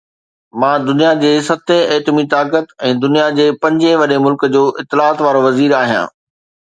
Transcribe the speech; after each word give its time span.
مان 0.61 0.77
دنيا 0.89 1.09
جي 1.23 1.33
ستين 1.49 1.91
ايٽمي 1.97 2.23
طاقت 2.31 2.73
۽ 2.87 2.95
دنيا 3.03 3.25
جي 3.41 3.45
پنجين 3.65 3.93
وڏي 4.05 4.17
ملڪ 4.23 4.47
جو 4.57 4.63
اطلاعات 4.85 5.23
وارو 5.27 5.43
وزير 5.45 5.77
آهيان 5.81 6.11